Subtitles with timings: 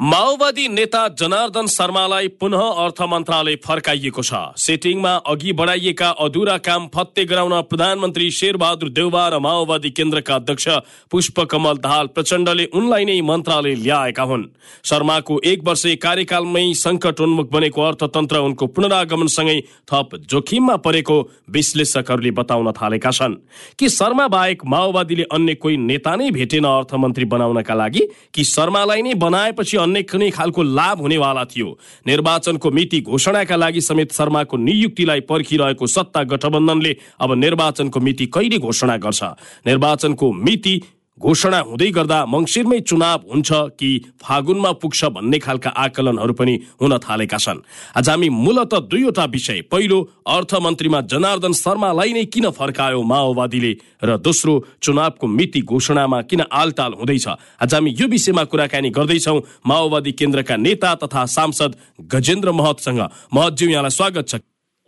[0.00, 7.24] माओवादी नेता जनार्दन शर्मालाई पुनः अर्थ मन्त्रालय फर्काइएको छ। सेटिङमा अघि बढाइएका अधुरा काम फत्ते
[7.24, 10.68] गराउन प्रधानमन्त्री शेरबहादुर देउवा र माओवादी केन्द्रका अध्यक्ष
[11.10, 14.44] पुष्पकमल दाहाल प्रचण्डले उनलाई नै मन्त्रालय ल्याएका हुन्।
[14.84, 19.58] शर्माको एक वर्ष कार्यकालमै सङ्कटोन्मुख बनेको अर्थतन्त्र उनको पुनरागमनसँगै
[19.88, 21.16] थप जोखिममा परेको
[21.48, 23.40] विश्लेषकहरूले बताउन थालेका छन्।
[23.78, 28.06] कि शर्मा बाहेक माओवादीले अन्य कोही नेता नै भेटेन अर्थमन्त्री बनाउनका लागि?
[28.34, 34.12] कि शर्मालाई नै बनाएपछि अन्य कुनै खालको लाभ हुनेवाला थियो। निर्वाचनको मिति घोषणाका लागि समेत
[34.12, 39.22] शर्माको नियुक्तिलाई पर्खिरहेको सत्ता गठबन्धनले अब निर्वाचनको मिति कहिले घोषणा गर्छ?
[39.66, 40.74] निर्वाचनको मिति
[41.20, 43.48] घोषणा हुँदै गर्दा मङ्सिरमै चुनाव हुन्छ
[43.80, 43.88] कि
[44.20, 47.64] फागुनमा पुग्छ भन्ने खालका आकलनहरू पनि हुन थालेका छन्।
[47.96, 53.72] आज हामी मूलत दुईवटा विषय। पहिलो अर्थमन्त्रीमा जनार्दन शर्मालाई नै किन फर्कायो माओवादीले
[54.04, 57.26] र दोस्रो चुनावको मिति घोषणामा किन आलटाल हुँदैछ?
[57.62, 61.76] आज हामी यो विषयमा कुराकानी गर्दैछौ माओवादी केन्द्रका नेता तथा सांसद
[62.12, 63.00] गजेन्द्र महतसँग।
[63.34, 64.34] महतज्यू यहाँलाई स्वागत छ।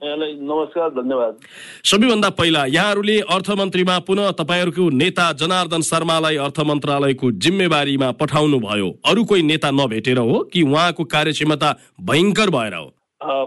[0.02, 1.36] नमस्कार धन्यवाद।
[1.84, 9.24] सबैभन्दा पहिला यहाँहरूले अर्थमन्त्रीमा पुनः तपाईँहरूको नेता जनार्दन शर्मालाई अर्थ मन्त्रालयको जिम्मेवारीमा पठाउनु भयो अरू
[9.24, 12.86] कोही नेता नभेटेर हो कि उहाँको कार्यक्षमता भयङ्कर भएर हो?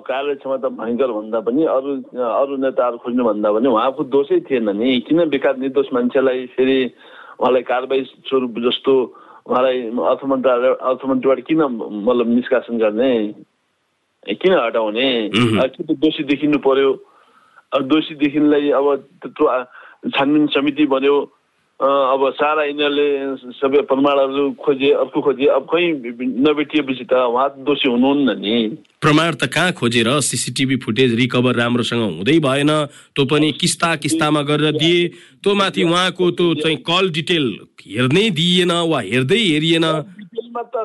[0.03, 5.29] कार्यक्षमता भयङ्कर भन्दा पनि अरू अरू नेताहरू खोज्नु भन्दा पनि उहाँको दोषै थिएन नि। किन
[5.31, 6.79] बेकार निर्दोष मान्छेलाई फेरि
[7.39, 8.93] उहाँलाई कारवाही स्वरूप जस्तो
[9.47, 9.79] उहाँलाई
[10.11, 13.11] अर्थ मन्त्रालय अर्थमन्त्रीबाट किन मतलब निष्कासन गर्ने?
[14.21, 15.29] किन हटाउने?
[15.33, 16.91] कि त दोषी देखिनु पर्यो।
[17.73, 18.85] दोषी देखिनलाई अब
[19.21, 19.45] त्यत्रो
[20.13, 21.17] छानबिन समिति बन्यो।
[21.81, 23.07] अब सारा यिनीहरूले
[23.57, 25.89] सबै प्रमाणहरू खोजे अर्को खोजे। अब कहीँ
[26.45, 32.37] नभेटिएपछि त उहाँ दोषी हुनुहुन्न नि। प्रमाण त कहाँ खोजेर सिसिटिभी फुटेज रिकभर राम्रोसँग हुँदै
[32.37, 32.69] भएन
[33.17, 35.07] त्यो पनि किस्ता किस्तामा गरेर दिए।
[35.41, 37.45] त्यो माथि उहाँको त्यो चाहिँ कल डिटेल
[37.81, 39.85] हेर्नै दिइएन वा हेर्दै हेरिएन।
[40.31, 40.75] डिटेलमा त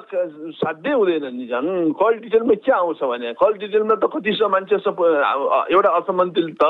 [0.58, 3.32] साध्यै हुँदैन नि झन् कल डिटेलमा के आउँछ भने?
[3.38, 6.64] कल डिटेलमा त कति सय मान्छे एउटा अर्थमन्त्रीले त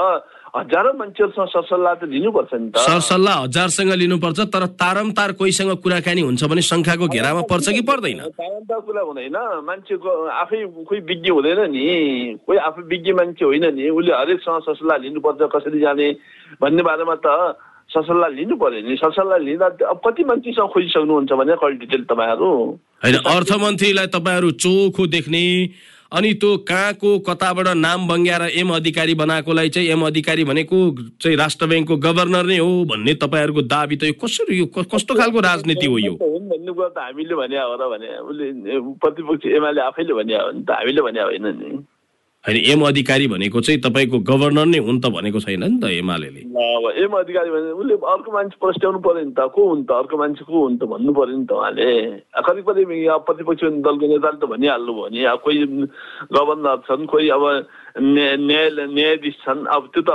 [0.56, 6.44] हजारौँ मान्छेहरूसँग सरसल्लाह त लिनुपर्छ नि त। सरसल्लाह हजारसँग लिनुपर्छ तर तारमतार कोहीसँग कुराकानी हुन्छ
[6.44, 8.20] भने शङ्खाको घेरामा पर्छ कि पर्दैन?
[8.36, 11.84] तारन्तार कुरा हुँदैन। मान्छेको आफै कोही विज्ञ हुँदैन नि।
[12.44, 16.08] कोही आफै विज्ञ मान्छे होइन नि। उसले हरेकसँग सरसल्लाह लिनुपर्छ कसरी जाने
[16.60, 17.56] भन्ने बारेमा त
[17.96, 22.48] सरसल्लाह लिनु पर्यो नि सरसल्लाह लिँदा अब कति मान्छेसँग खोजिसक्नुहुन्छ भने कल डिटेल तपाईँहरू
[23.02, 25.44] होइन अर्थमन्त्रीलाई तपाईँहरू चोखो देख्ने
[26.12, 30.78] अनि त्यो कहाँको कताबाट नाम बङ्ग्याएर एम अधिकारी बनाएकोलाई चाहिँ एम अधिकारी भनेको
[31.16, 35.40] चाहिँ राष्ट्र ब्याङ्कको गभर्नर नै हो भन्ने तपाईँहरूको दाबी त यो कसरी यो कस्तो खालको
[35.42, 40.14] राजनीति हो यो भन्ने कुरा त हामीले भने हो र भने उसले प्रतिपक्ष एमाले आफैले
[40.14, 41.70] भने हो नि त हामीले भने होइन नि
[42.46, 46.46] होइन एम अधिकारी भनेको चाहिँ तपाईँको गभर्नर नै हुन् त भनेको छैन नि त एमाले।
[47.02, 50.44] एम अधिकारी भने उसले अर्को मान्छे प्रस्ट्याउनु पर्यो नि त को हुन् त अर्को मान्छे
[50.46, 51.90] को हुन् त भन्नु पर्यो नि त उहाँले।
[52.38, 52.84] कति कति
[53.26, 55.58] प्रतिपक्ष दलको नेताले त भनिहाल्नु भयो नि अब कोही
[56.30, 57.44] गभर्नर छन् कोही अब
[57.96, 60.10] न्याय- न्यायाधीश छन् अब त्यो त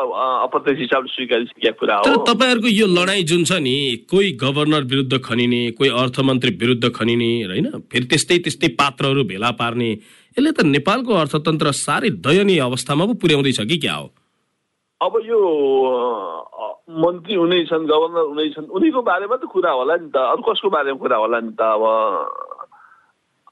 [0.46, 5.18] अप्रत्यक्ष हिसाबले स्वीकारिसकेका कुरा तर हो तपाईँहरूको यो लडाइँ जुन छ नि कोही गभर्नर विरुद्ध
[5.26, 7.66] खनिने कोही अर्थमन्त्री विरुद्ध खनिने होइन?
[7.92, 13.60] फेरि त्यस्तै त्यस्तै पात्रहरू भेला पार्ने यसले त नेपालको अर्थतन्त्र साह्रै दयनीय अवस्थामा पो पुर्याउँदैछ
[13.62, 14.08] कि क्या हो?
[15.02, 15.40] अब यो
[17.02, 20.70] मन्त्री हुनै छन् गभर्नर हुनै छन् उनीको बारेमा त कुरा होला नि त। अरू कसको
[20.70, 21.62] बारेमा कुरा होला नि त?
[21.62, 21.84] अब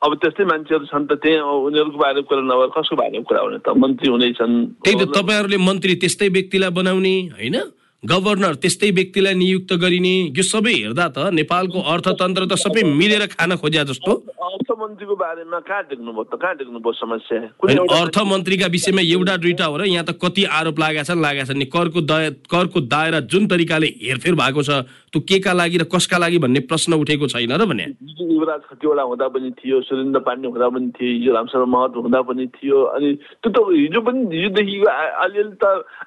[0.02, 3.68] अब त्यस्तै मान्छेहरू छन् त त्यही उनीहरूको बारेमा कुरा नभएर कसको बारेमा कुरा हुने त?
[3.76, 7.58] मन्त्री हुनै छन् त्यही त तपाईँहरूले मन्त्री त्यस्तै व्यक्तिलाई बनाउने होइन?
[8.04, 13.56] गभर्नर त्यस्तै व्यक्तिलाई नियुक्त गरिने यो सबै हेर्दा त नेपालको अर्थतन्त्र त सबै मिलेर खान
[13.60, 16.40] खोज्या जस्तो। अर्थमन्त्रीको बारेमा कहाँ देख्नुभयो त?
[16.40, 17.40] कहाँ देख्नुभयो समस्या?
[17.60, 21.66] अर्थमन्त्रीका विषयमा एउटा दुईटा हो र यहाँ त कति आरोप लागेका छन् लागेका छन्। नि
[21.76, 26.18] करको दय करको दायरा जुन तरिकाले हेरफेर भएको छ त्यो के का लागि र कसका
[26.24, 30.68] लागि भन्ने प्रश्न उठेको छैन र भने। युवराज खतिवडा हुँदा पनि थियो सुरेन्द्र पाण्डे हुँदा
[30.70, 33.10] पनि थियो हिजो रामशरण महत हुँदा पनि थियो। अनि
[33.44, 35.66] त्यो त हिजो पनि हिजोदेखिको आ- अलिअलि त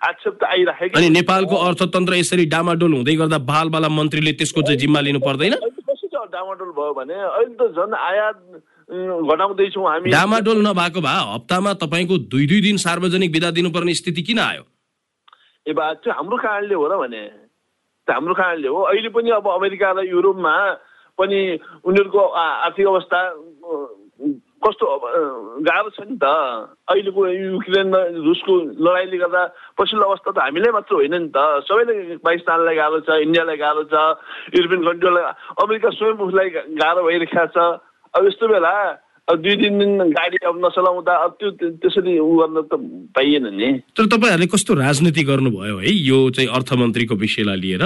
[0.09, 5.01] आक्षेप त आइराखेको अनि नेपालको अर्थतन्त्र यसरी डामाडोल हुँदै गर्दा बालबाला मन्त्रीले त्यसको चाहिँ जिम्मा
[5.03, 5.55] लिनु पर्दैन?
[6.33, 7.15] डामाडोल भयो भने?
[7.15, 8.37] अहिले त झन् आयात
[8.89, 14.39] घटाउँदैछौँ हामी। डामाडोल नभएको भए हप्तामा तपाईँको दुई दुई दिन सार्वजनिक विदा दिनुपर्ने स्थिति किन
[14.39, 14.63] आयो?
[15.67, 17.23] ए बा त्यो हाम्रो कारणले हो र भने।
[18.09, 20.55] हाम्रो कारणले हो। अहिले पनि अब अमेरिका र युरोपमा
[21.19, 21.39] पनि
[21.85, 23.19] उनीहरूको आर्थिक अवस्था
[24.63, 24.87] कस्तो
[25.67, 26.27] गाह्रो छ नि त।
[26.89, 29.43] अहिलेको युक्रेन र रुसको लडाइँले गर्दा
[29.79, 33.95] पछिल्लो अवस्था त हामीलाई मात्र होइन नि त। सबैलाई पाकिस्तानलाई गाह्रो छ इन्डियालाई गाह्रो छ
[34.55, 35.25] युरोपियन कन्ट्रीलाई
[35.63, 36.49] अमेरिका स्वयं उसलाई
[36.79, 37.59] गाह्रो भइरहेको छ।
[38.15, 38.75] अब यस्तो बेला
[39.31, 42.75] अब दुई तिन दिन गाडी अब नचलाउँदा अब त्यो त्यसरी उ गर्न त
[43.15, 45.91] पाइएन नि। तर तपाईँहरूले कस्तो राजनीति गर्नुभयो है?
[45.91, 47.85] यो चाहिँ अर्थमन्त्रीको विषयलाई लिएर।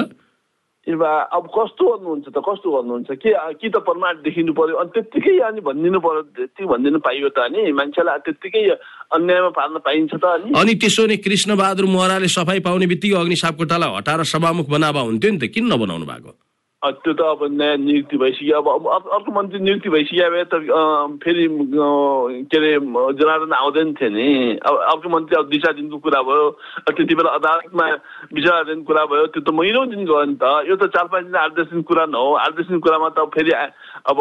[0.86, 5.60] अब कस्तो गर्नुहुन्छ त कस्तो गर्नुहुन्छ के कि त प्रमाण देखिनु पर्यो अनि त्यत्तिकै अनि
[5.66, 8.62] भनिदिनु पर्यो त्यति भनिदिनु पाइयो त अनि मान्छेलाई त्यत्तिकै
[9.10, 13.96] अन्यायमा पार्न पाइन्छ त अनि अनि त्यसो भने कृष्णबहादुर महराले सफाई पाउने बित्तिकै अग्नि सापकोटालाई
[13.98, 16.45] हटाएर सभामुख बनावा हुन्थ्यो नि त किन नबनाउनु भएको
[16.90, 20.54] त्यो त अब नयाँ नियुक्ति भइसक्यो अब अर्को- मन्त्री नियुक्ति भइसक्यो भए त
[21.22, 21.46] फेरि
[22.50, 22.72] के अरे
[23.18, 24.26] जनार्दन आउँदैन थियो नि
[24.66, 26.50] अब अर्को मन्त्री अब दुई चार दिनको कुरा भयो
[26.90, 27.86] त्यति बेला अदालतमा
[28.34, 31.24] विचार दिनको कुरा भयो त्यो त महिनौ दिन गयो नि त यो त चार पाँच
[31.24, 34.18] दिन आठ दिन कुरा न हो आठ दस दिन कुरामा त फेरि अब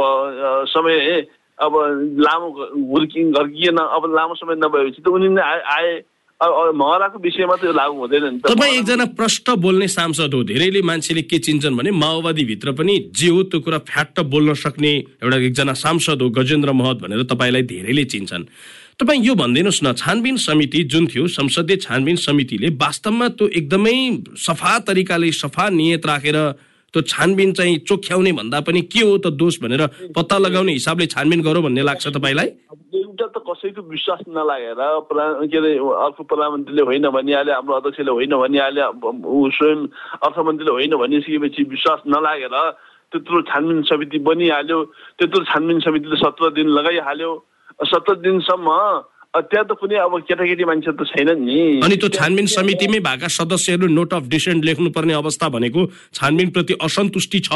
[0.73, 1.27] समय
[1.59, 1.73] अब
[2.19, 2.47] लामो
[2.91, 5.93] हुर्कि घर्किएन अब लामो समय नभएपछि त उनी आए
[6.43, 11.91] विषयमा लागु हुँदैन नि तपाईँ एकजना प्रष्ट बोल्ने सांसद हो धेरैले मान्छेले के चिन्छन् भने
[11.91, 14.91] माओवादीभित्र पनि जे हो त्यो कुरा फ्याट्ट बोल्न सक्ने
[15.23, 18.43] एउटा एकजना सांसद हो गजेन्द्र महत भनेर तपाईँलाई धेरैले चिन्छन्।
[18.99, 23.95] तपाईँ यो भनिदिनुहोस् न छानबिन समिति जुन थियो संसदीय छानबिन समितिले वास्तवमा त्यो एकदमै
[24.35, 26.37] सफा तरिकाले सफा नियत राखेर
[26.95, 29.83] त्यो छानबिन चाहिँ चोख्याउने भन्दा पनि के हो त दोष भनेर
[30.15, 32.47] पत्ता लगाउने हिसाबले छानबिन गरौँ भन्ने लाग्छ तपाईँलाई?
[32.95, 34.79] एउटा त कसैको विश्वास नलागेर
[35.51, 39.79] के अरे अर्को प्रधानमन्त्रीले होइन भनिहाल्यो हाम्रो अध्यक्षले होइन भनिहाल्यो अब ऊ स्वयं
[40.23, 42.55] अर्थमन्त्रीले होइन भनिसकेपछि विश्वास नलागेर
[43.11, 44.79] त्यत्रो छानबिन समिति बनिहाल्यो
[45.19, 47.31] त्यत्रो छानबिन समितिले सत्र दिन लगाइहाल्यो।
[47.91, 48.71] सत्र दिनसम्म
[49.35, 53.87] त्यहाँ त कुनै अब केटाकेटी मान्छे त छैनन् नि। अनि त्यो छानबिन समितिमै भएका सदस्यहरू
[53.91, 55.85] नोट अफ डिसेन्ट लेख्नुपर्ने अवस्था भनेको
[56.15, 57.51] छानबिन प्रति असन्तुष्टि छ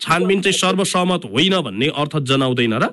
[0.00, 2.84] छानबिन चाहिँ सर्वसहमत होइन भन्ने अर्थ जनाउँदैन र?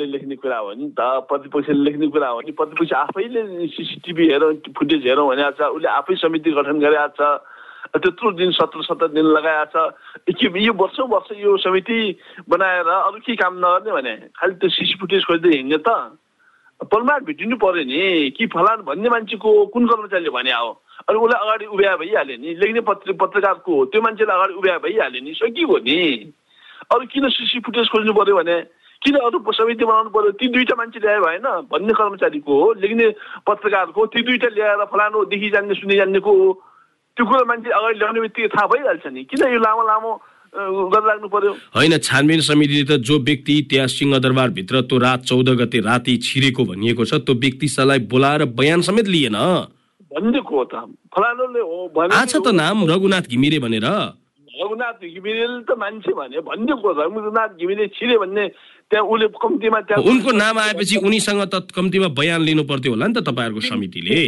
[0.00, 5.06] लेख्ने कुरा हो नि त प्रतिपक्षले लेख्ने कुरा हो नि प्रतिपक्ष आफैले सिसिटिभी हेरौँ फुटेज
[5.06, 7.20] हेरौँ भनेको छ उसले आफै समिति गठन गरेको छ
[7.90, 9.84] त्यत्रो दिन सत्र सत्र दिन लगाएको
[10.30, 11.98] छ के यो वर्षौँ वर्ष यो समिति
[12.48, 16.16] बनाएर अरू के काम नगर्ने भने खालि त्यो सिसी फुटेज खोज्दै हिँड्ने त।
[16.80, 20.70] प्रमाण भेटिनु पर्यो नि कि फलान भन्ने मान्छेको कुन कर्मचारीले भने हो
[21.08, 25.20] अनि उसलाई अगाडि उभ्या भइहाल्यो नि लेख्ने पत्र पत्रकारको हो त्यो मान्छेलाई अगाडि उभ्या भइहाल्यो
[25.20, 26.32] नि सकियो नि?
[26.92, 28.56] अरू किन सिसी फुटेज खोज्नु पर्यो भने?
[29.04, 30.30] किन अरू समिति बनाउनु पर्यो?
[30.40, 33.06] ती दुईटा मान्छे ल्यायो भएन भन्ने कर्मचारीको हो लेख्ने
[33.44, 36.48] पत्रकारको ती दुईटा ल्याएर फलानु देखि जान्ने सुनि जान्नेको हो।
[37.16, 40.12] त्यो कुरो मान्छे अगाडि ल्याउने बित्तिकै थाहा भइहाल्छ नि। किन यो लामो लामो
[40.50, 40.62] अ,
[40.92, 45.78] गरेर राख्नु पर्यो। होइन छानबिन समितिले त जो व्यक्ति त्यहाँ सिंहदरबारभित्र त्यो रात चौध गते
[45.86, 49.36] राति छिरेको भनिएको छ त्यो व्यक्तिलाई बोलाएर बयान समेत लिएन।
[50.10, 50.74] भनिदिएको त।
[51.14, 53.86] फलानुले हो भने आछ त नाम रघुनाथ घिमिरे भनेर।
[54.50, 58.44] रघुनाथ घिमिरेले त मान्छे भने भनिदिएको रघुनाथ घिमिरे छिरे भन्ने
[58.90, 63.14] त्यहाँ उसले कम्तीमा त्यहाँ उनको नाम आएपछि उनीसँग त कम्तीमा बयान लिनु पर्थ्यो होला नि
[63.14, 64.18] त तपाईँहरूको समितिले।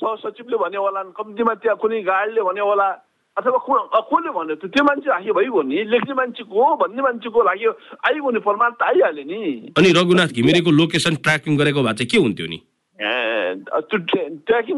[0.00, 2.88] सहसचिवले भन्यो होला कम्तीमा त्यहाँ कुनै गार्डले भन्यो होला।
[3.36, 7.70] अथवा कसले भन्यो त त्यो मान्छे राख्यो भइगयो नि लेख्ने मान्छेको हो भन्ने मान्छेको लाग्यो
[8.08, 9.40] आइगयो नि प्रमाण त आइहाल्यो नि
[9.78, 12.58] अनि रघुनाथ घिमिरेको लोकेसन ट्र्याकिङ गरेको भए चाहिँ के हुन्थ्यो नि
[12.98, 14.76] त्यो ट्रे- ट्र्याकिङ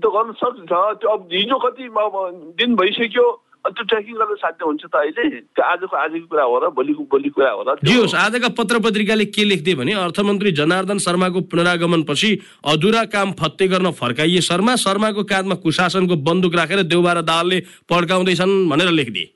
[0.00, 2.16] त गर्न सक्छ त्यो अब हिजो कति अब
[2.58, 3.26] दिन भइसक्यो
[3.70, 5.24] त्यो ट्र्याकिङ गर्न साध्य हुन्छ त अहिले।
[5.54, 8.78] त्यो आजको आजको कुरा हो र भोलिको भोलि कुरा हो र जे होस् आजका पत्र
[8.84, 12.30] पत्रिकाले के लेख्थे भने अर्थमन्त्री जनार्दन शर्माको पुनरागमनपछि
[12.72, 17.58] अधुरा काम फत्ते गर्न फर्काइए शर्मा। शर्माको काँधमा कुशासनको बन्दुक राखेर देउबार दालले
[17.90, 19.26] पड्काउँदैछन् भनेर लेखिदिए।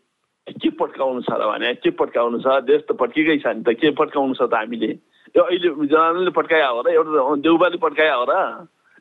[0.63, 1.75] के पड्काउनु छ र भने?
[1.83, 2.47] के पड्काउनु छ?
[2.67, 4.91] देश त पड्किकै छ नि त। के पड्काउनु छ त हामीले?
[5.37, 8.35] यो अहिले जनाले पड्काया हो र एउटा देउबाले पड्काया हो र।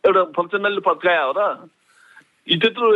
[0.06, 1.42] एउटा फक्सनलले पड्काया हो र।
[2.58, 2.88] त्यत्रो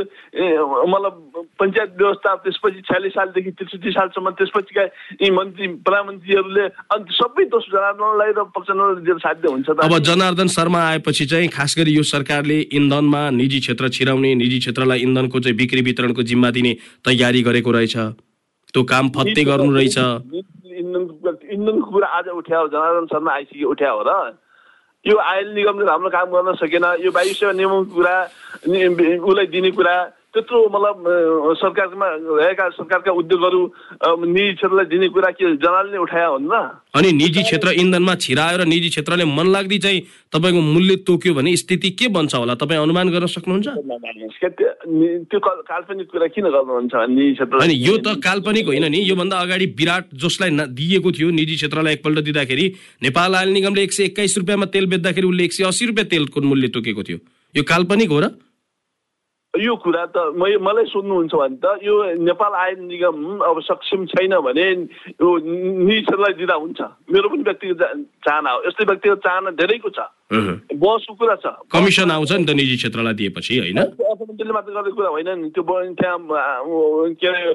[0.92, 1.14] मतलब
[1.60, 4.84] पञ्चायत व्यवस्था त्यसपछि छयालिस सालदेखि त्रिसठी सालसम्म त्यसपछिका
[5.22, 6.66] यी मन्त्री प्रधानमन्त्रीहरूले
[6.96, 8.44] अन्त सबै दोष जनार्दनलाई र
[9.00, 13.90] दिएर साध्य हुन्छ अब जनार्दन शर्मा आएपछि चाहिँ खास गरी यो सरकारले इन्धनमा निजी क्षेत्र
[13.90, 16.74] छिराउने निजी क्षेत्रलाई इन्धनको चाहिँ बिक्री वितरणको जिम्मा दिने
[17.06, 17.96] तयारी गरेको रहेछ।
[18.74, 19.98] त्यो काम फत्ते गर्नु रहेछ।
[21.56, 24.10] इन्धनको कुरा आज उठ्या जनार्दन शर्मा आइसक्यो उठ्या हो र।
[25.08, 28.16] यो आयल निगमले राम्रो काम गर्न सकेन। यो वायु सेवा नियमको कुरा
[28.66, 29.96] उसलाई दिने कुरा
[30.36, 30.96] त्यत्रो मतलब
[31.64, 32.08] सरकारमा
[32.44, 33.62] रहेका सरकारका उद्योगहरू
[34.28, 36.56] निजी क्षेत्रलाई दिने कुरा के जनाले उठाया हुन् र
[36.96, 40.00] अनि निजी क्षेत्र इन्धनमा छिरायो र निजी क्षेत्रले मन लाग्दी चाहिँ
[40.34, 42.56] तपाईँको मूल्य तोक्यो भने स्थिति के बन्छ होला?
[42.56, 43.68] तपाईँ अनुमान गर्न सक्नुहुन्छ?
[43.68, 45.40] त्यो नि-
[45.72, 50.06] काल्पनिक कुरा किन गर्नुहुन्छ निजी क्षेत्र अनि यो त काल्पनिक होइन नि योभन्दा अगाडि विराट
[50.14, 52.66] जसलाई न- दिएको थियो निजी क्षेत्रलाई एकपल्ट दिँदाखेरि।
[53.04, 56.42] नेपाल आयल निगमले एक सय एक्काइस रुपियाँमा तेल बेच्दाखेरि उसले एक सय अस्सी रुपियाँ तेलको
[56.42, 57.18] मूल्य तोकेको थियो।
[57.58, 58.28] यो काल्पनिक हो र?
[59.60, 64.34] यो कुरा त मै मलाई सोध्नुहुन्छ भने त यो नेपाल आयल निगम अब सक्षम छैन
[64.44, 64.66] भने
[65.16, 65.30] यो
[65.86, 66.80] निजी क्षेत्रलाई दिँदा हुन्छ।
[67.12, 67.82] मेरो पनि व्यक्तिगत
[68.26, 70.00] चाहना हो। यस्तै व्यक्तिगत चाहना धेरैको छ।
[70.76, 73.80] बसको कुरा छ। कमिसन आउँछ नि त निजी क्षेत्रलाई दिएपछि होइन?
[73.80, 76.18] अर्थमन्त्रीले मात्र गर्ने कुरा होइन नि। त्यो त्यहाँ
[77.16, 77.54] के अरे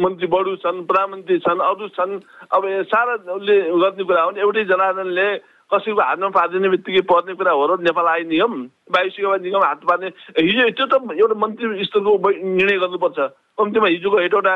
[0.00, 2.12] मन्त्री बढु छन् प्रधानमन्त्री छन् अरू छन्।
[2.54, 5.28] अब सारा उसले गर्ने कुरा हो नि एउटै जनार्दनले
[5.66, 8.52] कसैको हातमा पारिदिने बित्तिकै पर्ने कुरा हो र नेपाल आय निगम
[8.94, 10.06] वायु सेवा निगम हात पार्ने
[10.38, 13.18] हिजो त्यो त एउटा मन्त्री स्तरको निर्णय गर्नुपर्छ।
[13.58, 14.54] कम्तीमा हिजोको हेटवटा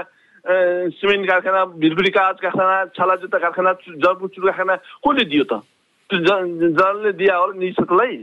[0.95, 5.52] सिमेन्ट कारखाना भिरगुडी कागज कारखाना छाला जुत्ता कारखाना जलपुचुर कारखाना कसले दियो त?
[6.11, 8.17] त्यो ज- जलले दिया हो निशुल्कलाई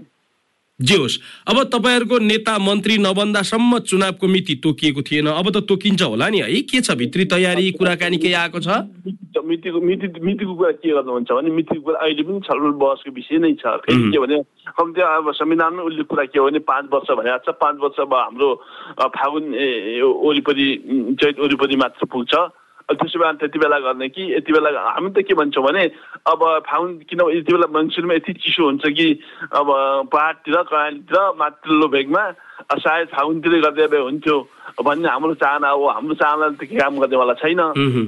[0.80, 1.18] जे होस्।
[1.50, 6.62] अब तपाईँहरूको नेता मन्त्री नबन्दासम्म चुनावको मिति तोकिएको थिएन। अब त तोकिन्छ होला नि है।
[6.70, 7.72] के छ भित्री तयारी?
[7.82, 8.86] कुराकानी केही आएको छ?
[9.42, 13.54] मितिको मिति मितिको कुरा के गर्नुहुन्छ भने मितिको कुरा अहिले पनि छलफल बहसको विषय नै
[13.58, 14.38] छ। के भने
[14.70, 18.14] कम्ती अब संविधानमा उल्लेख कुरा के हो भने पाँच वर्ष भनेको छ। पाँच वर्ष अब
[18.14, 18.50] हाम्रो
[19.02, 20.68] फागुन वरिपरि
[21.18, 22.34] चैत वरिपरि मात्र पुग्छ।
[22.88, 25.84] त्यसो भए त्यति बेला गर्ने कि यति बेला हामी त के भन्छौँ भने
[26.32, 29.08] अब फागुन किन यति बेला मङ्सिरमा यति चिसो हुन्छ कि
[29.52, 29.68] अब
[30.12, 32.24] पहाडतिर कहाँतिर माथिल्लो भेगमा
[32.80, 34.38] सायद फागुनतिरै गर्दै भए हुन्थ्यो
[34.88, 37.60] भन्ने हाम्रो चाहना हो हाम्रो चाहना त काम गर्नेवाला छैन।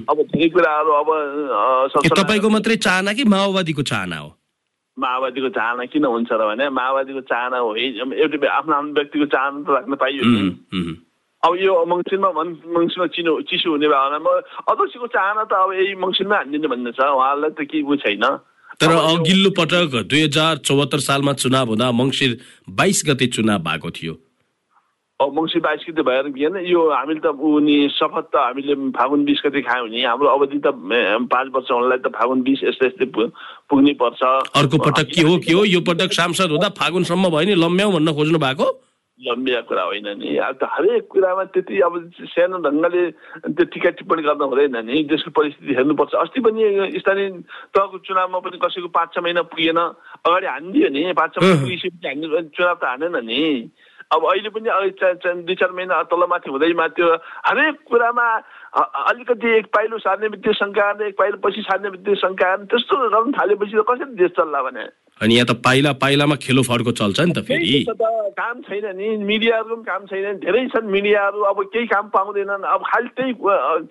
[0.07, 1.09] अब धेरै कुराहरू अब
[2.15, 4.29] तपाईँको मात्रै चाहना कि माओवादीको चाहना हो
[4.97, 9.69] माओवादीको चाहना किन हुन्छ र भने माओवादीको चाहना हो एउटै आफ्नो आफ्नो व्यक्तिको चाहना त
[9.75, 10.23] राख्न पाइयो।
[11.43, 14.31] अब यो मङ्सिरमा भन् मङ्सिरमा चिनो चिसो हुने भावनामा
[14.67, 18.25] अध्यक्षको चाहना त अब यही मङ्सिरमै हानिदिने भन्ने छ उहाँलाई त केही उ छैन
[18.75, 22.35] तर अघिल्लो पटक दुई हजार चौहत्तर सालमा चुनाव हुँदा मङ्सिर
[22.75, 24.15] बाइस गते चुनाव भएको थियो
[25.19, 29.41] अब मङ्सिर बाइस गते भएर भएन यो हामीले त उनी शपथ त हामीले फागुन बिस
[29.45, 30.75] गते खायौँ नि हाम्रो अवधि त
[31.31, 35.55] पाँच वर्ष हुनलाई त फागुन बिस यस्तै यस्तै पुग्नै पर्छ अर्को पटक के हो के
[35.55, 38.71] हो यो पटक सांसद हुँदा फागुनसम्म भयो नि लम्ब्याउ भन्न खोज्नु भएको
[39.19, 41.93] लम्बिया कुरा होइन नि अब त हरेक कुरामा त्यति अब
[42.25, 43.03] सानो ढङ्गले
[43.49, 46.63] त्यो टिका टिप्पणी गर्न हुँदैन नि देशको परिस्थिति हेर्नुपर्छ अस्ति पनि
[46.97, 47.29] स्थानीय
[47.69, 52.07] तहको चुनावमा पनि कसैको पाँच छ महिना पुगेन अगाडि हानिदियो नि पाँच छ महिना पुगिसकेपछि
[52.07, 53.41] हान्नु चुनाव त हानेन नि
[54.11, 57.07] अब अहिले पनि चा- दुई चार महिना तलमाथि हुँदैमा त्यो
[57.45, 58.27] हरेक कुरामा
[59.05, 63.77] अलिकति एक पाइलो सार्ने बित्तिकै शङ्का एक पाइलो पछि सार्ने बित्तिकै शङ्का त्यस्तो गर्न थालेपछि
[63.77, 64.87] त कसरी देश चल्ला भने
[65.21, 67.85] अनि यहाँ त पाइला पाइलामा खेलो फड्को चल्छ नि त फेरि।
[68.39, 72.81] काम छैन नि। मिडियाहरूको पनि काम छैन धेरै छन् मिडियाहरू। अब केही काम पाउँदैनन्। अब
[72.87, 73.33] खालि त्यही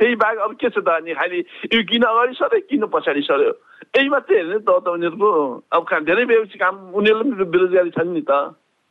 [0.00, 1.38] त्यही बाहेक अब के छ त अनि खालि
[1.74, 3.52] यो किन अगाडि सर्यो किन पछाडि सर्यो
[3.96, 5.28] यही मात्रै हेर्ने त त उनीहरूको
[5.68, 8.32] अब धेरै बेसी काम उनीहरू पनि बेरोजगारी छन् नि त।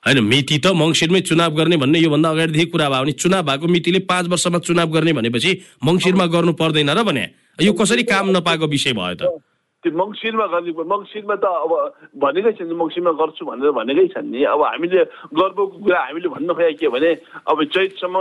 [0.06, 4.00] होइन मिति त मङ्सिरमै चुनाव गर्ने भन्ने योभन्दा अगाडिदेखि कुरा भयो भने चुनाव भएको मितिले
[4.06, 5.52] पाँच वर्षमा चुनाव गर्ने भनेपछि
[5.84, 7.26] मङ्सिरमा गर्नु पर्दैन र भने।
[7.66, 9.42] यो कसरी काम नपाएको विषय भयो त?
[9.88, 11.72] त्यो मङ्सिरमा गर्ने मङ्सिरमा त अब
[12.20, 15.00] भनेकै छन् मङ्सिरमा गर्छु भनेर भनेकै छन् नि। अब हामीले
[15.32, 17.12] गर्वको कुरा हामीले भन्नु खोया के भने
[17.48, 18.16] अब चैतसम्म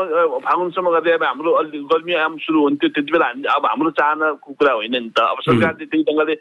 [0.47, 4.53] फागुनसम्म गर्दै अब हाम्रो अलि गर्मी आम सुरु हुन्थ्यो त्यति बेला हामी अब हाम्रो चाहनाको
[4.55, 6.35] कुरा होइन नि त। अब सरकारले त्यही ढङ्गले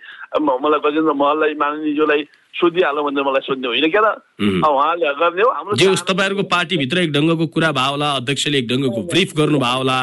[0.61, 2.21] मलाई गजेन्द्र महललाई माननीयज्यूलाई
[2.53, 4.07] सोधिहाल्यो भनेर मलाई सोध्ने होइन क्या त
[4.69, 9.35] उहाँले गर्ने हो हाम्रो तपाईँहरूको पार्टीभित्र एक ढङ्गको कुरा भयो होला अध्यक्षले एक ढङ्गको ब्रिफ
[9.41, 9.99] गर्नु भयो होला।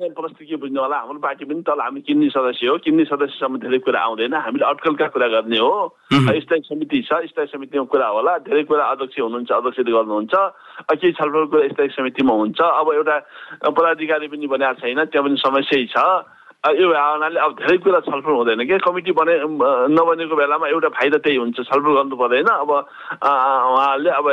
[0.00, 3.58] चाहना- प्रश्न के बुझ्नु होला हाम्रो पार्टी पनि तल हामी किन्ने सदस्य हो किन्ने सदस्यसम्म
[3.60, 5.72] धेरै कुरा आउँदैन हामीले अड्कलका कुरा गर्ने हो।
[6.10, 10.34] स्थायी समिति छ स्थायी समितिमा कुरा होला धेरै कुरा अध्यक्ष हुनुहुन्छ अध्यक्षले गर्नुहुन्छ
[10.96, 13.16] केही छलफल कुरा स्थायी समितिमा हुन्छ। अब एउटा
[13.68, 15.96] पदाधिकारी पनि बनाएको छैन त्यहाँ पनि समस्यै छ।
[16.60, 18.78] यो भावनाले अब धेरै कुरा छलफल हुँदैन के?
[18.84, 19.34] कमिटी बने
[19.96, 24.26] नबनेको बेलामा एउटा फाइदा त्यही हुन्छ छलफल गर्नु पर्दैन। अब उहाँहरूले अब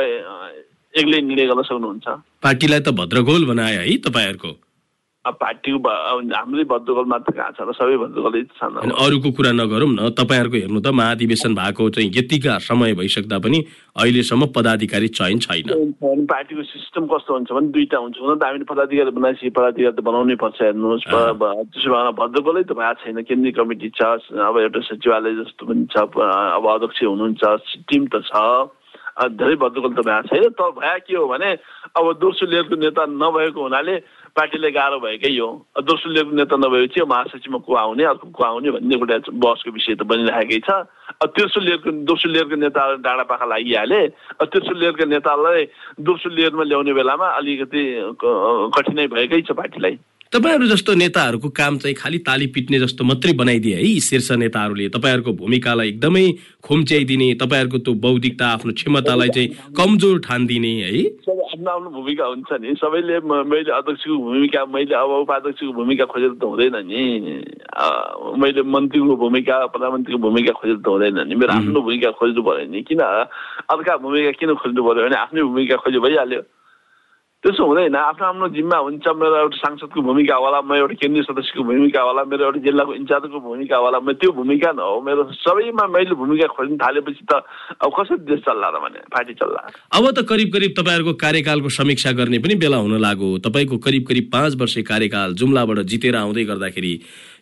[0.92, 2.06] एक्लै निर्णय गर्न सक्नुहुन्छ।
[2.44, 4.67] पार्टीलाई त भद्रगोल बनाए है तपाईँहरूको।
[5.28, 5.86] अब
[6.32, 10.80] हाम्रै भद्रगोल मात्र कहाँ छ र सबै भद्रगोलै छन्। अरूको कुरा नगरौँ न तपाईँहरूको हेर्नु
[10.80, 13.58] त महाधिवेशन भएको चाहिँ यतिका समय भइसक्दा पनि
[13.98, 15.68] अहिलेसम्म पदाधिकारी चयन छैन।
[16.28, 20.36] पार्टीको सिस्टम कस्तो हुन्छ भने दुईटा हुन्छ। हुन त हामीले पदाधिकारी बनाएपछि पदाधिकारी त बनाउनै
[20.38, 24.00] पर्छ हेर्नुहोस्। त्यसो भए भद्रगोलै त भएको छैन। केन्द्रीय कमिटी छ
[24.32, 27.42] अब एउटा सचिवालय जस्तो पनि छ अब अध्यक्ष हुनुहुन्छ
[27.88, 28.32] टिम त छ।
[29.18, 31.50] धेरै भद्रगोल त भएको छैन। तर भए के हो भने
[31.98, 33.94] अब दोस्रो लेयरको नेता नभएको हुनाले
[34.38, 35.48] पार्टीलाई गाह्रो भएकै हो
[35.82, 40.02] दोस्रो लेयरको नेता नभएपछि महासचिवमा को आउने अर्को को आउने भन्ने एउटा बहसको विषय त
[40.06, 40.70] बनिरहेकै छ
[41.28, 44.00] तेस्रो लेयरको दोस्रो लेयरको नेताहरू डाँडा पाखा लागिहाले
[44.46, 45.64] तेस्रो लेयरको नेतालाई
[46.02, 47.82] दोस्रो लेयरमा ल्याउने बेलामा अलिकति
[48.76, 53.74] कठिनाइ भएकै छ पार्टीलाई तपाईँहरू जस्तो नेताहरूको काम चाहिँ खालि ताली पिट्ने जस्तो मात्रै बनाइदिए
[53.76, 56.24] है यी शीर्ष नेताहरूले। तपाईँहरूको भूमिकालाई एकदमै
[56.60, 62.50] खुम्च्याइदिने तपाईँहरूको त्यो बौद्धिकता आफ्नो क्षमतालाई चाहिँ कमजोर ठानिदिने है। सबै आफ्नो आफ्नो भूमिका हुन्छ
[62.60, 67.02] नि। सबैले मैले अध्यक्षको भूमिका मैले अब उपाध्यक्षको भूमिका खोजेर त हुँदैन नि।
[68.36, 72.84] मैले मन्त्रीको भूमिका प्रधानमन्त्रीको भूमिका खोजेर त हुँदैन नि। मेरो आफ्नो भूमिका खोज्नु पऱ्यो नि।
[72.84, 73.00] किन?
[73.00, 76.42] अर्का भूमिका किन खोज्नु पऱ्यो भने आफ्नै भूमिका खोज्यो भइहाल्यो।
[77.38, 81.62] त्यसो हुँदैन। आफ्नो आफ्नो जिम्मा हुन्छ। मेरो एउटा सांसदको भूमिका होला म एउटा केन्द्रीय सदस्यको
[81.70, 85.84] भूमिका होला मेरो एउटा जिल्लाको इन्चार्जको भूमिका होला म त्यो भूमिका न हो मेरो सबैमा
[85.86, 87.38] मैले भूमिका खोज्नु थालेपछि त
[87.78, 89.00] अब कसरी देश चल्ला र भने?
[89.06, 93.76] पार्टी चल्ला। अब त करिब करिब तपाईँहरूको कार्यकालको समीक्षा गर्ने पनि बेला हुन लाग्यो तपाईँको
[93.86, 96.92] करिब करिब पाँच वर्ष कार्यकाल जुम्लाबाट जितेर आउँदै गर्दाखेरि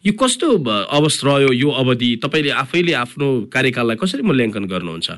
[0.04, 0.46] यो कस्तो
[0.92, 2.10] अवस्था रह्यो यो अवधि?
[2.20, 5.08] तपाईँले आफैले आफ्नो कार्यकाललाई कसरी मूल्याङ्कन गर्नुहुन्छ?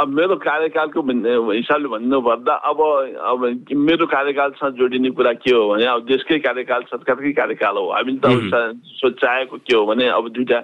[0.00, 1.00] अब मेरो कार्यकालको
[1.52, 2.78] हिसाबले भन्नुपर्दा अब
[3.28, 3.40] अब
[3.76, 8.80] मेरो कार्यकालसँग जोडिने कुरा के हो भने अब देशकै कार्यकाल सरकारकै कार्यकाल हो। हामीले त
[8.98, 10.60] सोचाएको के हो भने अब दुइटा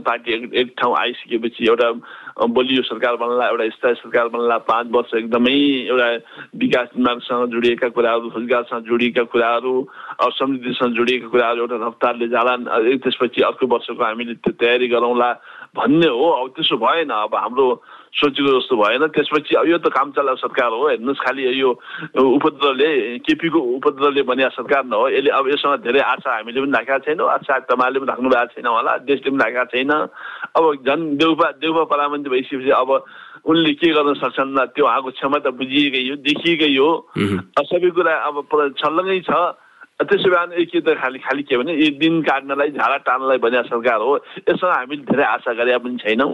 [0.00, 1.90] पार्टी एक, एक ठाउँ आइसकेपछि एउटा
[2.48, 5.52] बलियो सरकार बन्ला एउटा स्थायी सरकार बन्ला पाँच वर्ष एकदमै
[5.92, 6.08] एउटा
[6.56, 9.74] विकास निर्माणसँग जोडिएका कुराहरू रोजगारसँग जोडिएका कुराहरू
[10.20, 12.56] अब समृद्धिसँग जोडिएका कुराहरू एउटा रफ्तारले जाला
[13.04, 15.30] त्यसपछि अर्को वर्षको हामीले त्यो तयारी गरौँला
[15.76, 17.68] भन्ने हो। अब त्यसो भएन। अब हाम्रो
[18.12, 21.70] सोचेको जस्तो भएन त्यसपछि यो त काम चला सरकार हो हेर्नुहोस् खालि यो
[22.16, 26.98] उपद्रवले केपीको उपद्रवले बनिया सरकार न हो यसले अब यसमा धेरै आशा हामीले पनि राखेका
[27.04, 31.50] छैनौँ आशा तपाईँले पनि राख्नु भएको छैन होला देशले पनि राखेका छैन अब झन् देउपा
[31.58, 32.90] देउपा प्रधानमन्त्री भइसकेपछि अब
[33.44, 36.90] उनले के गर्न सक्छन् त्यो उहाँको क्षमता बुझिएकै हो देखिएकै हो
[37.64, 38.42] सबै कुरा अब
[38.76, 39.44] छल्लङ्गै छ
[39.98, 44.00] त्यसो भए के त खालि खालि के भने यो दिन काट्नलाई झाडा टार्नलाई बनिया सरकार
[44.00, 46.32] हो यसमा हामीले धेरै आशा गरेका पनि छैनौँ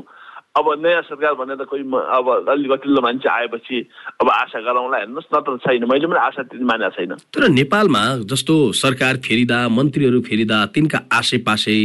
[0.53, 1.83] अब नयाँ सरकार भनेर कोही
[2.17, 3.77] अब अलि गतिलो मान्छे आएपछि
[4.21, 8.55] अब आशा गराउँला हेर्नुहोस् नत्र छैन। मैले पनि आशा त्यति मानेको छैन। तर नेपालमा जस्तो
[8.77, 11.77] सरकार फेरिँदा मन्त्रीहरू फेरिँदा तिनका आसे पासे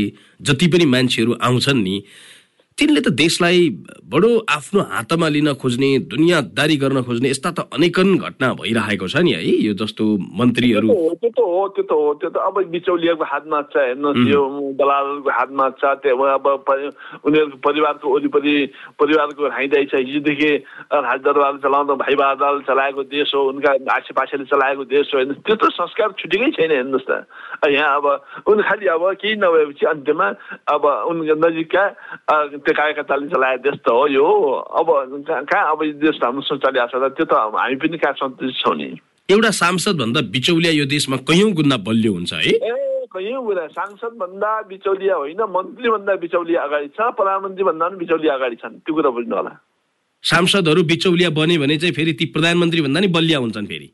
[0.41, 1.95] जति पनि मान्छेहरू आउँछन् नि
[2.77, 3.59] तिनले त देशलाई
[4.05, 9.33] बडो आफ्नो हातमा लिन खोज्ने दुनियाँदारी गर्न खोज्ने यस्ता त अनेकन घटना भइरहेको छ नि
[9.33, 10.05] है यो जस्तो
[10.37, 14.41] मन्त्रीहरू। त्यो त हो त्यो त हो त्यो त अब बिचौलियाको हातमा छ हेर्नुहोस् यो
[14.77, 16.45] दलालहरूको हातमा छ त्यो अब
[17.25, 18.55] उनीहरूको परिवारको वरिपरि
[19.01, 20.51] परिवारको हाइदाइ छ हिजोदेखि
[20.93, 25.73] राजदरबार चलाउँदा भाइ बहादुर चलाएको देश हो उनका आसेपासेले चलाएको देश हो हेर्नुहोस् त्यो त
[25.81, 27.25] संस्कार छुटेकै छैन हेर्नुहोस् त।
[27.73, 28.05] यहाँ अब
[28.45, 30.27] उनी खालि अब केही नभएपछि अन्त्यमा
[30.77, 31.83] अब उनको नजिकका
[32.67, 34.27] त्यो कार्यकर्ताले चलाए देश त हो यो
[34.75, 34.87] अब
[35.47, 38.87] कहाँ अब देश हाम्रो चलिआएको छ त्यो त हामी पनि कहाँ सन्तुष्ट छौँ नि?
[39.31, 42.51] एउटा सांसद भन्दा बिचौलिया यो देशमा कैयौँ गुणा बलियो हुन्छ है?
[43.15, 48.33] कैयौँ गुणा। सांसद भन्दा बिचौलिया होइन मन्त्री भन्दा बिचौलिया अगाडि छ प्रधानमन्त्री भन्दा पनि बिचौलिया
[48.35, 49.53] अगाडि छन्। त्यो कुरा बुझ्नु होला।
[50.23, 53.87] सांसदहरू बिचौलिया बने भने चाहिँ फेरि ती प्रधानमन्त्री भन्दा नि बलिया हुन्छन् फेरि।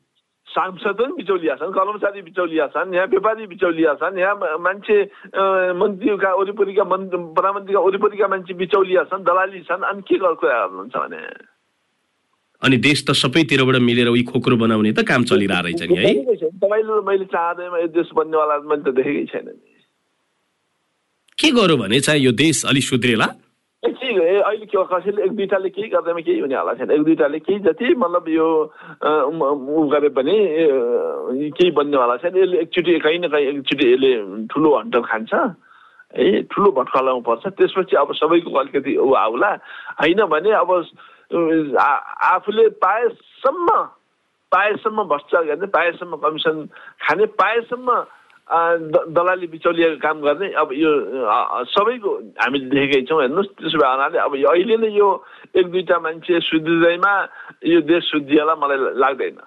[0.54, 4.98] सांसद पनि बिचौलिया छन् कर्मचारी बिचौलिया छन् यहाँ व्यापारी बिचौलिया छन् यहाँ मान्छे
[5.82, 11.22] मन्त्रीका वरिपरिका मन्त्री प्रधानमन्त्रीका वरिपरिका मान्छे बिचौलिया छन् दलाली छन् अनि के कुरा गर्नुहुन्छ भने?
[12.62, 16.14] अनि देश त सबैतिरबाट मिलेर उही खोक्रो बनाउने त काम चलिरहेको रहेछ नि है?
[16.64, 19.74] तपाईँले मैले चाहँदैमा यो देश बन्नेवाला मैले त देखेकै छैन नि।
[21.38, 23.28] के गरौँ भने चाहिँ यो देश अलिक सुध्रेला?
[23.84, 27.60] के अहिले के कसैले एक दुईवटाले केही गर्दैमा केही हुने होला छैन एक दुईवटाले केही
[27.60, 28.48] जति मतलब यो
[29.04, 30.36] ऊ गरे पनि
[31.52, 34.12] केही बन्नेवाला छैन यसले एकचोटि कहीँ न कहीँ एकचोटि यसले
[34.48, 39.52] ठुलो हन्टर खान्छ है ठुलो भट्कालाउनु पर्छ त्यसपछि अब सबैको अलिकति ऊ आउला
[40.00, 40.72] होइन भने अब
[42.32, 43.68] आफूले पाएसम्म
[44.52, 46.66] पाएसम्म भ्रष्टाचार गर्ने पाएसम्म कमिसन
[47.04, 48.04] खाने पाएसम्म
[48.48, 50.92] दलाली बिचौलियाको काम गर्ने। अब यो
[51.72, 52.10] सबैको
[52.44, 55.10] हामीले देखेकै छौँ हेर्नुहोस् त्यसो भए हुनाले अब अहिले नै यो
[55.56, 57.14] एक दुईवटा मान्छे सुध्रिँदैमा
[57.72, 59.38] यो देश सुध्रिएला मलाई लाग्दैन।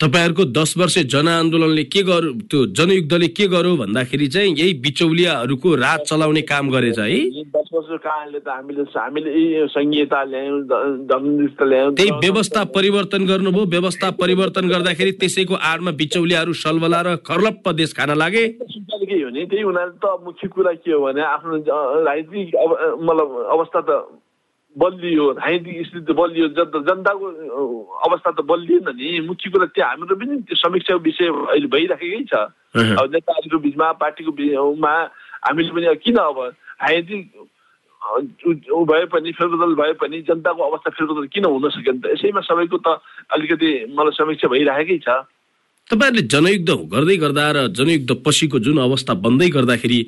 [0.00, 6.00] तपाईँहरूको दस वर्ष जनआन्दोलनले के गर्यो त्यो जनयुद्धले के गर्यो भन्दाखेरि चाहिँ यही बिचौलियाहरूको राज
[6.08, 10.60] चलाउने काम गरेछ है। दस वर्षको कारणले त हामीले हामीले संहिता ल्यायौँ
[11.62, 17.92] ल्यायौँ। त्यही व्यवस्था परिवर्तन गर्नुभयो व्यवस्था परिवर्तन गर्दाखेरि त्यसैको आडमा बिचौलियाहरू सलबला र खर्लप्प देश
[17.96, 21.56] खान लागे। त्यही हुनाले त मुख्य कुरा के हो भने आफ्नो
[22.04, 22.54] राजनीतिक
[23.00, 23.90] मतलब अवस्था त
[24.76, 27.26] बलियो राजनीतिक स्थिति बलियो जनताको
[28.00, 32.34] अवस्था त बलिएन नि मुख्य कुरा त्यो हाम्रो पनि त्यो समीक्षाको विषय अहिले भइराखेकै छ
[32.94, 34.92] अब नेताहरूको बिचमा पार्टीको बिचमा
[35.42, 36.38] हामीले पनि किन अब
[38.00, 42.78] ऊ भए पनि फेरबदल भए पनि जनताको अवस्था फेरबदल किन हुन सक्यो त यसैमा सबैको
[42.78, 45.18] त अलिकति मलाई समीक्षा भइराखेकै छ
[45.90, 50.00] तपाईँहरूले जनयुद्ध गर्दै गर्दा र जनयुद्ध पछिको जुन अवस्था बन्दै गर्दाखेरि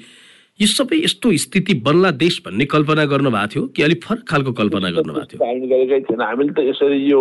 [0.60, 4.88] यो सबै यस्तो स्थिति बन्ला देश भन्ने कल्पना गर्नुभएको थियो कि अलिक फरक खालको कल्पना
[4.96, 5.40] गर्नुभएको थियो?
[5.40, 7.20] हामीले गरेकै थिएन। हामीले त यसरी यो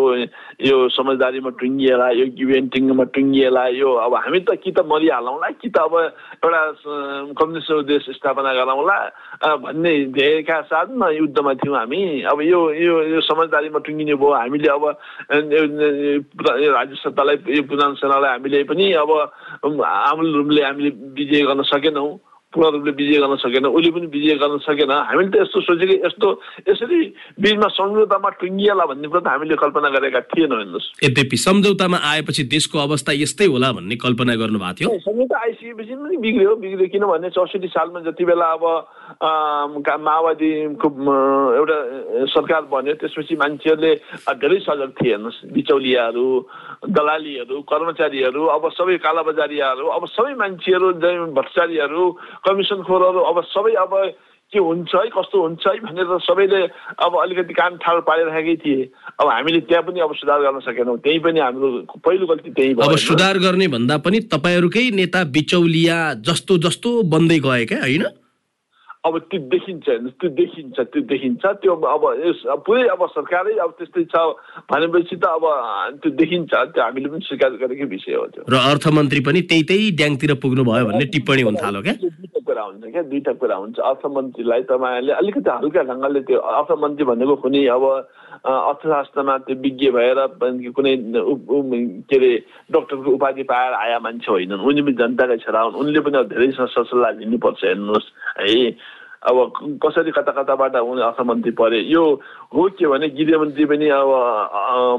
[0.68, 5.78] यो समझदारीमा टुङ्गिएला यो गिभेन्टिङमा टुङ्गिएला यो अब हामी त कि त मरिहालौँला कि त
[5.80, 5.94] अब
[6.44, 6.62] एउटा
[7.40, 8.98] कम्युनिस्ट देश स्थापना गराउँला
[9.64, 14.84] भन्ने ध्येयका साथमा युद्धमा थियौँ हामी। अब यो यो यो समझदारीमा टुङ्गिने भयो। हामीले अब
[16.78, 19.10] राज्य सत्तालाई यो पुरानो सेनालाई हामीले पनि अब
[19.82, 22.12] आमूल रूपले हामीले विजय गर्न सकेनौँ।
[22.54, 26.28] पूर्ण रूपले विजय गर्न सकेन उसले पनि विजय गर्न सकेन हामीले त यस्तो सोचेको यस्तो
[26.70, 27.00] यसरी
[27.40, 32.80] बिचमा सम्झौतामा टुङ्गिएला भन्ने कुरा त हामीले कल्पना गरेका थिएनौँ हेर्नुहोस् यद्यपि सम्झौतामा आएपछि देशको
[32.82, 38.00] अवस्था यस्तै होला भन्ने कल्पना गर्नुभएको थियो सम्झौता आइसकेपछि पनि बिग्रियो बिग्रियो किनभने चौसठी सालमा
[38.04, 38.66] जति बेला अब
[39.20, 40.88] माओवादीको
[41.54, 41.78] एउटा
[42.28, 43.94] सरकार बन्यो त्यसपछि मान्छेहरूले
[44.38, 46.26] धेरै सजग थिए हेर्नुहोस् बिचौलियाहरू
[46.90, 50.88] दलालीहरू कर्मचारीहरू अब सबै कालाबजारियाहरू अब सबै मान्छेहरू
[51.32, 52.04] भ्रष्टाचारीहरू
[52.42, 53.94] कमिसन खोरहरू अब सबै अब
[54.54, 56.62] के हुन्छ है कस्तो हुन्छ है भनेर सबैले
[57.00, 58.84] अब अलिकति कान ठाडो पारिराखेकै थिए
[59.16, 61.70] अब हामीले त्यहाँ पनि अब सुधार गर्न सकेनौँ त्यही पनि हाम्रो
[62.00, 67.40] पहिलो गल्ती त्यही भयो अब सुधार गर्ने भन्दा पनि तपाईँहरूकै नेता बिचौलिया जस्तो जस्तो बन्दै
[67.42, 68.04] गए क्या होइन
[69.04, 69.86] अब त्यो देखिन्छ
[70.22, 74.16] त्यो देखिन्छ त्यो देखिन्छ त्यो अब यस पुरै अब सरकारै अब त्यस्तै छ
[74.70, 75.46] भनेपछि त अब
[76.04, 79.90] त्यो देखिन्छ त्यो हामीले पनि स्वीकार गरेकै विषय हो त्यो र अर्थमन्त्री पनि त्यही त्यही
[79.98, 81.96] ड्याङतिर पुग्नु भयो भन्ने टिप्पणी हुन थाल्यो क्या?
[81.98, 87.36] दुईवटा कुरा हुन्छ क्या दुईवटा कुरा हुन्छ। अर्थमन्त्रीलाई तपाईँहरूले अलिकति हल्का ढङ्गले त्यो अर्थमन्त्री भनेको
[87.42, 87.86] कुनै अब
[88.42, 90.20] अर्थशास्त्रमा त्यो विज्ञ भएर
[90.78, 90.94] कुनै
[92.06, 92.32] के अरे
[92.74, 96.48] डक्टरको उपाधि पाएर आया मान्छे होइनन्। उनी पनि जनताका छोरा हुन्। उनले पनि अब धेरै
[96.70, 98.08] सरसल्लाह लिनुपर्छ हेर्नुहोस्।
[98.40, 98.54] है
[99.22, 99.38] अब
[99.84, 101.80] कसरी कता कताबाट उनी अर्थमन्त्री परे?
[101.94, 102.04] यो
[102.54, 104.10] हो के भने गृहमन्त्री पनि अब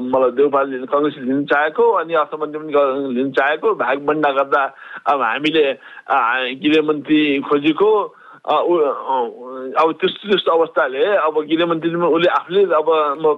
[0.05, 4.63] मलाई देउपाल कङ्ग्रेसले लिन चाहेको अनि अर्थमन्त्री पनि लिन चाहेको भागभन्डा गर्दा
[5.11, 5.63] अब हामीले
[6.63, 7.89] गृहमन्त्री खोजेको
[8.43, 12.87] अब त्यस्तो त्यस्तो अवस्थाले अब गृहमन्त्रीमा उसले आफूले अब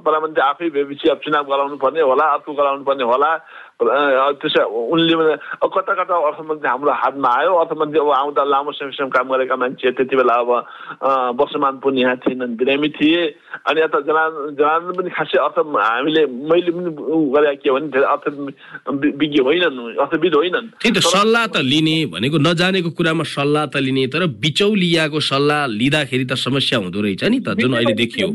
[0.01, 3.29] प्रधानमन्त्री आफै भएपछि अब चुनाव गराउनु पर्ने होला अर्को गराउनु पर्ने होला
[3.75, 5.35] त्यसो उनले
[5.75, 10.15] कता कता अर्थमन्त्री हाम्रो हातमा आयो अर्थमन्त्री अब आउँदा लामो समयसम्म काम गरेका मान्छे त्यति
[10.15, 10.51] बेला अब
[11.35, 13.23] वर्षमान पनि यहाँ थिएनन् बिरामी थिए।
[13.67, 14.23] अनि यता जना
[14.55, 16.89] जनार्दन पनि खासै अर्थ हामीले मैले पनि
[17.35, 18.25] गरे के भने धेरै अर्थ
[19.19, 24.07] विज्ञ होइनन् अर्थविद होइनन्। त्यही त सल्लाह त लिने भनेको नजानेको कुरामा सल्लाह त लिने
[24.07, 28.27] तर बिचौलियाको सल्लाह लिँदाखेरि त समस्या हुँदो रहेछ नि त जुन अहिले देखियो।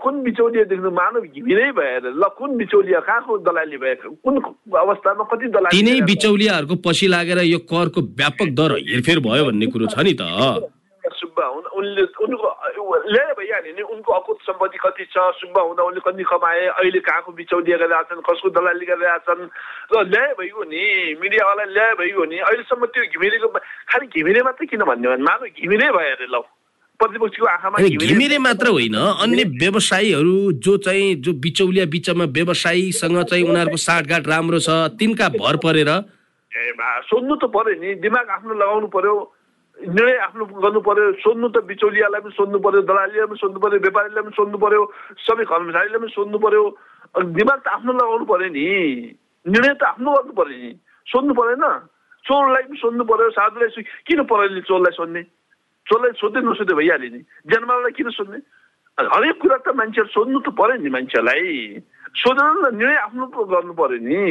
[0.00, 4.34] कुन बिचौलिया देख्नु मानव घिमिरै भएर ल कुन बिचौलिया कहाँको दलाली भएको कुन
[4.78, 9.86] अवस्थामा कति दलाली तिनै बिचौलियाहरूको पछि लागेर यो करको व्यापक दर हेरफेर भयो भन्ने कुरो
[9.92, 10.22] छ नि त।
[11.18, 12.48] सुब्बा हुन् उनले उनको
[13.08, 15.16] ल्याए भइहाल्यो नि उनको अकुत सम्पत्ति कति छ?
[15.40, 16.66] सुब्बा हुँदा उनले कति कमाए?
[16.68, 19.48] अहिले कहाँको बिचौलिया गरिरहेका छन् कसको दलाली गरिरहेका छन्
[19.92, 20.82] र ल्याए भइगयो नि
[21.16, 25.24] मिडियावाला ल्याए भइगयो नि अहिलेसम्म त्यो घिमिरेको खालि घिमिरे मात्रै किन भन्ने भने?
[25.24, 26.36] मानु घिमिरे भयो अरे ल।
[26.98, 33.76] प्रतिपक्षको आँखामा घिमिरे मात्र होइन अन्य व्यवसायीहरू जो चाहिँ जो बिचौलिया बिचमा व्यवसायीसँग चाहिँ उनीहरूको
[33.86, 35.90] साँठगाँठ राम्रो छ तिनका भर परेर।
[37.10, 39.14] सोध्नु त पर्यो नि दिमाग आफ्नो लगाउनु पर्यो
[39.78, 44.22] निर्णय आफ्नो गर्नु पर्यो सोध्नु त बिचौलियालाई पनि सोध्नु पर्यो दलालीलाई पनि सोध्नु पर्यो व्यापारीलाई
[44.26, 44.82] पनि सोध्नु पर्यो
[45.22, 46.62] सबै कर्मचारीलाई पनि सोध्नु पर्यो
[47.38, 48.66] दिमाग त आफ्नो लगाउनु पर्यो नि
[49.46, 50.70] निर्णय त आफ्नो गर्नु पर्यो नि
[51.06, 51.64] सोध्नु परेन।
[52.26, 55.22] चोरलाई पनि सोध्नु पर्यो साधुलाई किन परेन चोरलाई सोध्ने?
[55.88, 58.38] चोरलाई सोध्दै नसोध्दै भइहाल्यो नि जन्मालाई किन सोध्ने
[58.98, 61.52] हरेक कुरा त मान्छेहरू सोध्नु त पर्यो नि मान्छेलाई
[62.14, 64.22] सोधेर निर्णय आफ्नो गर्नु पर्यो नि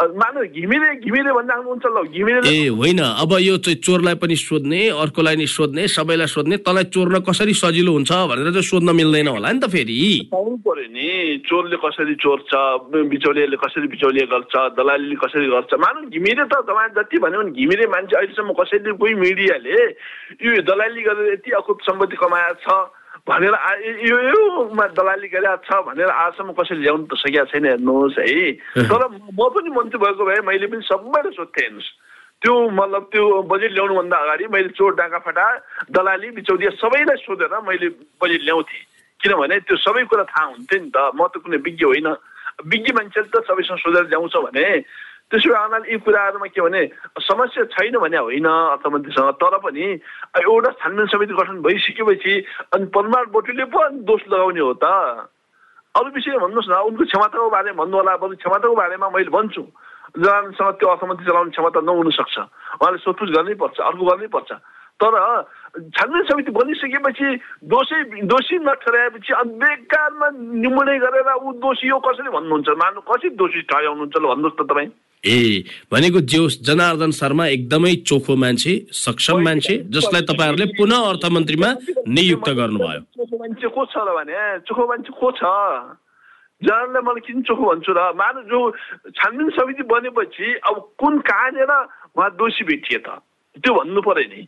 [0.00, 5.86] मानु घिमिरे घिमिरे ल ए होइन। अब यो चाहिँ चोरलाई पनि सोध्ने अर्कोलाई नि सोध्ने
[5.92, 10.32] सबैलाई सोध्ने तँलाई चोर्न कसरी सजिलो हुन्छ भनेर चाहिँ सोध्न मिल्दैन होला नि त फेरि।
[10.32, 11.08] पाउनु पर्यो नि।
[11.44, 12.50] चोरले कसरी चोर्छ
[13.12, 15.72] बिचौलियाले कसरी बिचौलिया गर्छ दलालीले कसरी गर्छ?
[15.76, 19.76] मानु घिमिरे त तपाईँ जति भन्यो भने घिमिरे मान्छे अहिलेसम्म कसैले कोही मिडियाले
[20.40, 22.68] यो दलाली गरेर यति अकुत सम्पत्ति कमाएको छ।
[23.28, 23.54] भनेर
[24.08, 29.02] यो योमा दलाली गरेका छ भनेर आजसम्म कसैले ल्याउनु त सकेका छैन हेर्नुहोस् है। तर
[29.08, 31.90] म पनि मन्त्री भएको भए मैले पनि सबैलाई सोध्थेँ हेर्नुहोस्।
[32.42, 35.46] त्यो मतलब त्यो बजेट ल्याउनुभन्दा अगाडि मैले चोर डाँका फटा
[35.92, 38.82] दलाली बिचौलिया सबैलाई सोधेर मैले बजेट ल्याउँथेँ।
[39.20, 42.08] किनभने त्यो सबै कुरा थाहा हुन्थ्यो नि त। म त कुनै विज्ञ होइन।
[42.64, 44.64] विज्ञ मान्छेले त सबैसँग सोधेर ल्याउँछ भने
[45.30, 46.82] त्यसो भए यी कुराहरूमा के भने
[47.22, 49.84] समस्या छैन भने होइन अर्थमन्त्रीसँग तर पनि
[50.40, 52.34] एउटा छानबिन समिति गठन भइसकेपछि
[52.72, 54.90] अनि पदमार बोटीले पो अनि दोष लगाउने हो त
[55.94, 59.62] अरू विषय भन्नुहोस् न उनको क्षमताको बारेमा भन्नु होला बरु क्षमताको बारेमा मैले भन्छु
[60.16, 62.36] जनासँग त्यो अर्थमन्त्री चलाउने क्षमता नहुनसक्छ
[62.76, 64.50] उहाँले सोधपुछ गर्नै पर्छ अर्को गर्नै पर्छ
[65.00, 65.14] तर
[65.90, 67.28] छानबिन समिति बनिसकेपछि
[67.66, 73.62] दोषी दोषी नठहराएपछि अनि बेकारमा निर्णय गरेर ऊ दोषी हो कसरी भन्नुहुन्छ मानु कसरी दोषी
[73.64, 74.90] ठहराउनुहुन्छ ल भन्नुहोस् त तपाईँ
[75.24, 81.70] ए भनेको जो जनार्दन शर्मा एकदमै चोखो मान्छे सक्षम मान्छे जसलाई तपाईँहरूले पुनः अर्थमन्त्रीमा
[82.08, 84.58] नियुक्त गर्नुभयो। चोखो मान्छे को छ भने?
[84.64, 85.42] चोखो मान्छे को छ?
[86.64, 88.00] जनालाई मैले किन चोखो भन्छु र?
[88.16, 88.58] मानु जो
[89.16, 91.72] छानबिन समिति बनेपछि अब कुन कहाँनिर
[92.16, 93.20] उहाँ दोषी भेटिए त?
[93.60, 94.40] त्यो भन्नु पर्यो नि।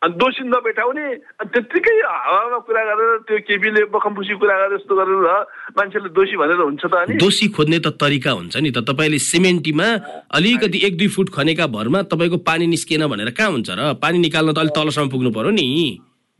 [0.00, 1.04] अनि दोषी नबेठाउने
[1.44, 5.28] अनि त्यत्तिकै हावामा कुरा गरेर त्यो केपीले बखमफुसी कुरा गरेर जस्तो गरेर
[5.76, 9.88] मान्छेले दोषी भनेर हुन्छ त अनि। दोषी खोज्ने त तरिका हुन्छ नि त। तपाईँले सिमेन्टीमा
[10.32, 13.80] अलिकति एक दुई फुट खनेका भरमा तपाईँको पानी निस्किएन भनेर कहाँ हुन्छ र?
[14.00, 15.68] पानी निकाल्न त अलिक तलसम्म पुग्नु पर्यो नि।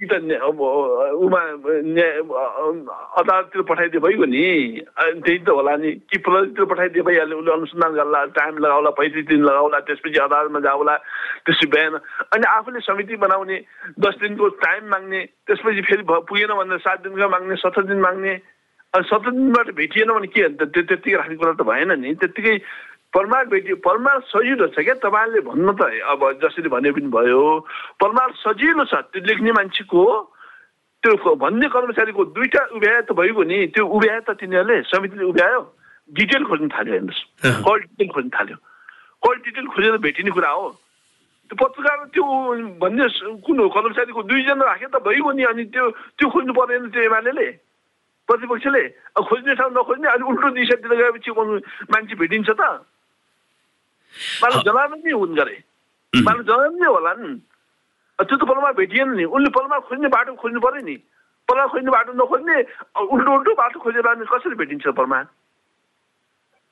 [0.01, 0.17] कि त
[1.21, 1.41] उमा
[3.21, 8.25] अदालततिर पठाइदिए भइगयो नि। त्यही त होला नि। कि प्रहरीतिर पठाइदिए भइहाल्यो उसले अनुसन्धान गर्ला
[8.33, 10.97] टाइम लगाउला पैँतिस दिन लगाउला त्यसपछि अदालतमा जाउला
[11.45, 11.95] त्यसपछि बिहान।
[12.33, 13.57] अनि आफूले समिति बनाउने
[14.01, 18.33] दस दिनको टाइम माग्ने त्यसपछि फेरि पुगेन भनेर सात दिनको माग्ने सत्र दिन माग्ने।
[18.97, 22.55] अनि सत्र दिनबाट भेटिएन भने के अन्त त्यो त्यत्तिकै राख्ने कुरा त भएन नि। त्यत्तिकै
[23.13, 27.43] परमार भेटियो परमार सजिलो छ क्या तपाईँले भन्नु त। अब जसरी भने पनि भयो।
[27.99, 30.03] परमार सजिलो छ त्यो लेख्ने मान्छेको।
[31.03, 35.61] त्यो भन्ने कर्मचारीको दुईवटा उभ्याए त भइगयो नि त्यो उभ्याए त तिनीहरूले समितिले उभ्यायो।
[36.13, 37.23] डिटेल खोज्न थाल्यो हेर्नुहोस्।
[37.67, 38.57] कल डिटेल खोज्न थाल्यो।
[39.27, 40.69] कल डिटेल खोजेर भेटिने कुरा हो।
[41.51, 42.25] त्यो पत्रकार त्यो
[42.79, 43.05] भन्ने
[43.43, 43.69] कुन हो?
[43.75, 47.49] कर्मचारीको दुईजना राखे त भइगयो नि अनि त्यो त्यो खोज्नु परेन त्यो एमाले
[48.29, 48.83] प्रतिपक्षले।
[49.19, 51.31] खोज्ने ठाउँ नखोज्ने अनि उल्टो दिशातिर गएपछि
[51.91, 52.63] मान्छे भेटिन्छ त।
[54.43, 55.57] मानव जनार्दन नै हुन् गरे।
[56.13, 57.31] मानव जनार्दन नै होला नि
[58.19, 60.97] त्यो त पलमा भेटिएन नि। उनले पलमा खोज्ने बाटो खोज्नु पऱ्यो नि।
[61.49, 62.57] पलमा खोज्ने बाटो नखोज्ने
[63.11, 65.21] उल्टो उल्टो बाटो खोजेर कसरी भेटिन्छ परमा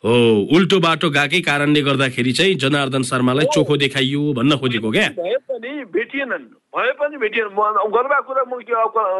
[0.05, 0.15] हो
[0.55, 5.09] उल्टो बाटो गएकै कारणले गर्दाखेरि चाहिँ जनार्दन शर्मालाई चोखो देखाइयो भन्न खोजेको क्या?
[5.19, 8.75] भए पनि भेटिएनन्। भए पनि भेटिएन म गर्वा कुरा म के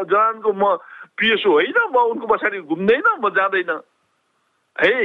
[0.07, 0.63] जनार्दनको म
[1.19, 3.71] पिएसओ होइन। म उनको पछाडि घुम्दैन म जाँदैन।
[4.79, 4.95] है?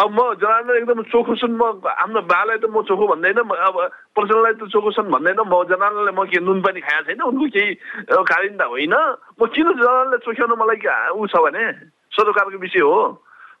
[0.00, 3.76] अब म जनार्दन एकदम चोखो छन् म हाम्रो बालाई त म चोखो भन्दैन अब
[4.16, 7.74] प्रचण्डलाई त चोखो छन् भन्दैन म जनार्दनलाई म के नुन पनि खाएको छैन उनको केही
[8.08, 8.94] कारण त होइन?
[9.36, 10.78] म किन जनार्दनलाई चोख्याउनु मलाई
[11.12, 11.64] ऊ छ भने?
[12.16, 12.96] सरोकारको विषय हो।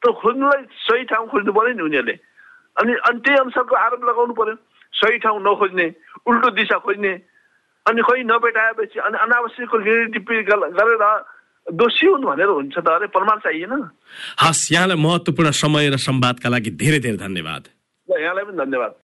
[0.00, 2.16] तर खोज्नुलाई सही ठाउँ खोज्नु पऱ्यो नि उनीहरूले।
[2.80, 4.56] अनि अनि त्यही अनुसारको आरोप लगाउनु पर्यो।
[4.96, 5.86] सही ठाउँ नखोज्ने
[6.24, 7.12] उल्टो दिशा खोज्ने।
[7.86, 9.72] अनि खै नभेटाएपछि अनि अनावश्यक
[10.16, 11.04] टिप्पणी गरेर
[11.66, 13.72] दोषी हुन् भनेर हुन्छ त अरे प्रमाण चाहिएन।
[14.42, 17.62] हस् यहाँलाई महत्त्वपूर्ण समय र संवादका लागि धेरै धेरै धन्यवाद।
[18.08, 18.92] यहाँलाई पनि धन्यवाद।